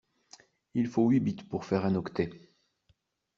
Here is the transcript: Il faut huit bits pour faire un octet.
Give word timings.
Il 0.73 0.87
faut 0.87 1.07
huit 1.11 1.19
bits 1.19 1.43
pour 1.43 1.63
faire 1.63 1.85
un 1.85 1.93
octet. 1.93 2.49